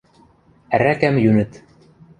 [0.73, 1.51] Ӓрӓкӓм йӱнӹт.